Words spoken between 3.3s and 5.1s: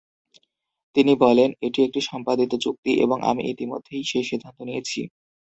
ইতিমধ্যেই সেই সিদ্ধান্ত নিয়েছি।